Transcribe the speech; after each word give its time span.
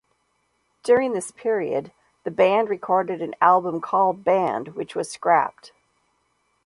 During 0.81 1.13
this 1.13 1.29
period, 1.29 1.91
the 2.23 2.31
band 2.31 2.69
recorded 2.71 3.21
an 3.21 3.35
album 3.39 3.79
called 3.81 4.23
"Band", 4.23 4.69
which 4.69 4.95
was 4.95 5.11
scrapped. 5.11 5.73